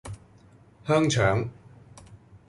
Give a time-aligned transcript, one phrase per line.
[0.87, 1.47] 香腸